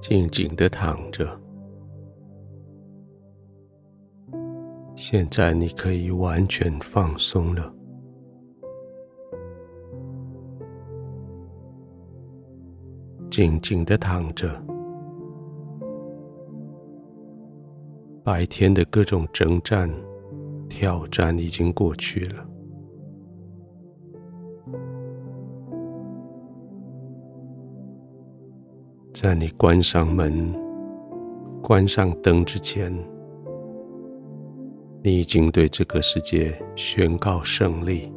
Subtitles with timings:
[0.00, 1.38] 静静的躺着。
[4.96, 7.72] 现在你可以完全放松了。
[13.30, 14.50] 静静的躺着。
[18.24, 19.90] 白天的各种征战、
[20.68, 22.49] 挑战已经过去了。
[29.22, 30.50] 在你关上门、
[31.62, 32.90] 关上灯之前，
[35.02, 38.10] 你已经对这个世界宣告胜利。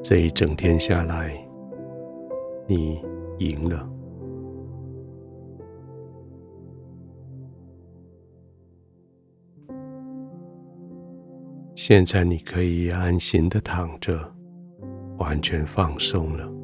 [0.00, 1.34] 这一整天下来，
[2.68, 3.02] 你
[3.40, 3.90] 赢了。
[11.74, 14.16] 现在你可以安心的躺着，
[15.18, 16.57] 完全放松了。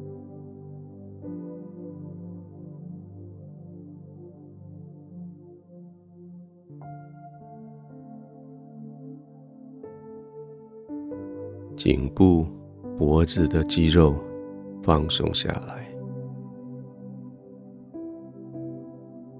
[11.85, 12.47] 颈部、
[12.97, 14.15] 脖子的肌肉
[14.81, 15.87] 放松下来，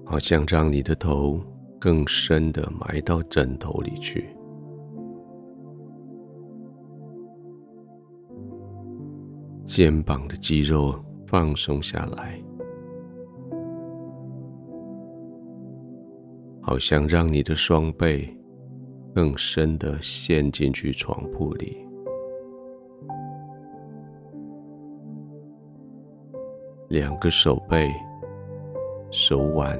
[0.04, 1.40] 好像让你的头
[1.80, 4.28] 更深的埋到枕头里去。
[9.64, 10.94] 肩膀的肌肉
[11.26, 12.40] 放松下来，
[16.62, 18.32] 好像让你的双背
[19.12, 21.84] 更深的陷进去床铺里。
[26.88, 27.92] 两个手背、
[29.10, 29.78] 手腕、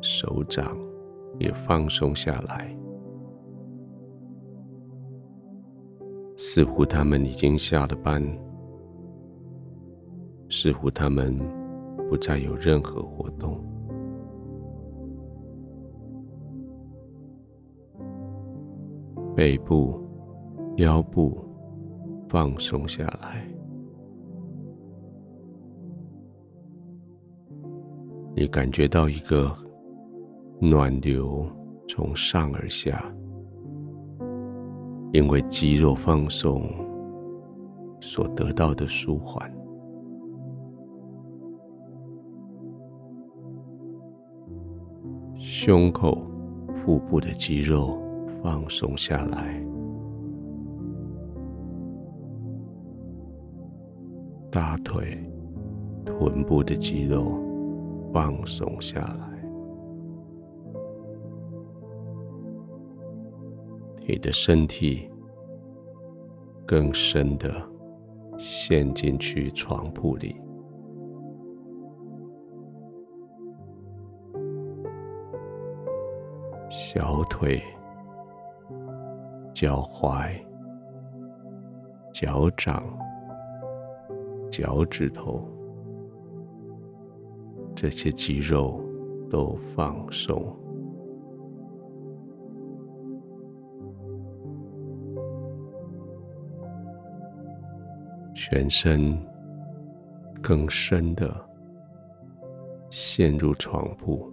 [0.00, 0.76] 手掌
[1.38, 2.76] 也放松下来，
[6.36, 8.22] 似乎他们已经下了班。
[10.50, 11.38] 似乎他们
[12.08, 13.62] 不再有任何活动，
[19.36, 20.02] 背部、
[20.78, 21.44] 腰部
[22.26, 23.46] 放松下来，
[28.40, 29.52] 你感觉到一个
[30.60, 31.44] 暖流
[31.88, 33.04] 从上而下，
[35.12, 36.70] 因为肌肉放松
[37.98, 39.52] 所得到的舒缓。
[45.36, 46.24] 胸口、
[46.72, 48.00] 腹部的肌肉
[48.40, 49.60] 放松下来，
[54.48, 55.28] 大腿、
[56.04, 57.36] 臀部的肌肉
[58.12, 59.44] 放松下来，
[64.06, 65.10] 你的身体
[66.66, 67.50] 更深的
[68.36, 70.40] 陷进去床铺里。
[76.70, 77.62] 小腿、
[79.54, 80.30] 脚踝、
[82.12, 82.82] 脚掌、
[84.50, 85.46] 脚趾头，
[87.80, 88.84] 这些肌肉
[89.30, 90.52] 都放松，
[98.34, 99.16] 全身
[100.42, 101.32] 更深的
[102.90, 104.28] 陷入床铺。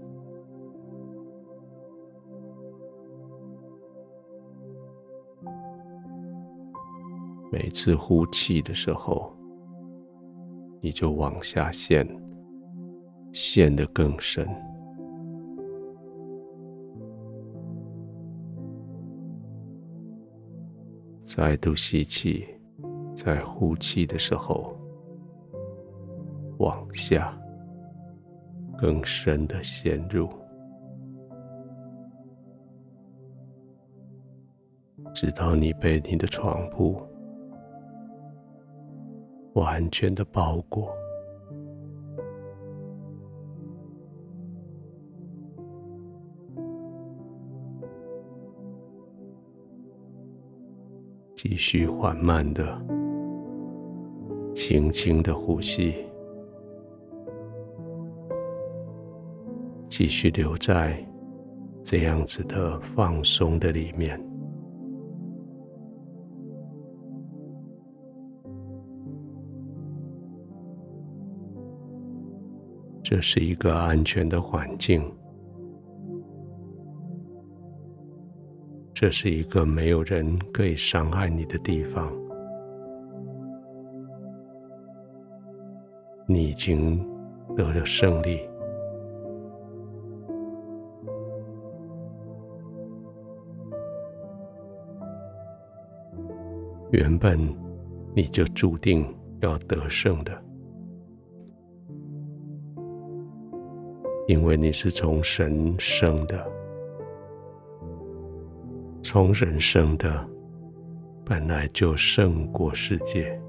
[7.52, 9.32] 每次呼气的时候，
[10.82, 12.04] 你就往下陷，
[13.36, 14.48] 陷得更深。
[21.22, 22.48] 再度吸气，
[23.14, 24.74] 在呼气的时候，
[26.60, 27.38] 往下，
[28.78, 30.30] 更深的陷入，
[35.14, 36.98] 直到你被你的床铺。
[39.56, 40.90] 完全的包裹，
[51.48, 52.76] 继续缓慢的、
[54.56, 55.94] 轻轻的呼吸，
[59.86, 60.98] 继续留在
[61.84, 64.20] 这样子的放松的里面。
[73.04, 75.00] 这是一个安全的环境，
[78.96, 82.10] 这是一个没有人可以伤害你的地方。
[86.26, 87.06] 你已经
[87.58, 88.40] 得了胜利。
[96.92, 97.38] 原本
[98.16, 99.06] 你就注定
[99.42, 100.32] 要得胜的。
[104.26, 106.65] 因为你是从神生的。
[109.16, 110.28] 从人生的
[111.24, 113.42] 本来就胜过世界。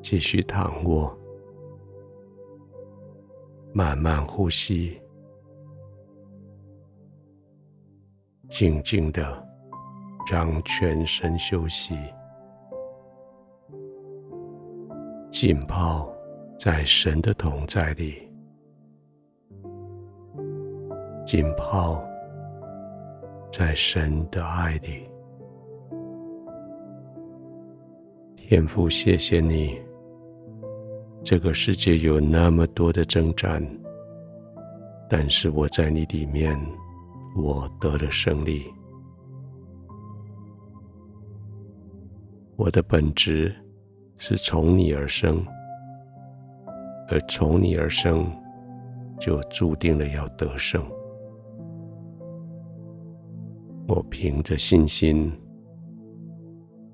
[0.00, 1.14] 继续躺卧，
[3.74, 4.98] 慢慢呼吸，
[8.48, 9.46] 静静的
[10.32, 11.94] 让全身休息，
[15.30, 16.10] 浸泡
[16.58, 18.29] 在神的同在里，
[21.30, 22.04] 浸泡
[23.52, 25.08] 在神的爱里。
[28.34, 29.80] 天父，谢谢你。
[31.22, 33.64] 这个世界有那么多的征战，
[35.08, 36.60] 但是我在你里面，
[37.36, 38.64] 我得了胜利。
[42.56, 43.54] 我的本质
[44.18, 45.46] 是从你而生，
[47.08, 48.28] 而从你而生，
[49.20, 50.84] 就注定了要得胜。
[53.92, 55.32] 我凭着信心，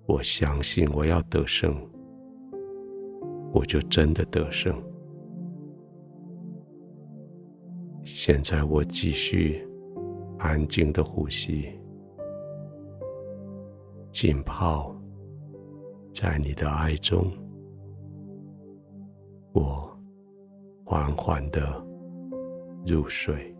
[0.06, 1.76] 我相信我要得胜。
[3.52, 4.74] 我就真的得胜。
[8.02, 9.62] 现在我继续
[10.38, 11.68] 安静的呼吸，
[14.10, 14.96] 浸泡
[16.14, 17.30] 在你的爱中，
[19.52, 19.86] 我
[20.82, 21.86] 缓缓的
[22.86, 23.54] 入睡。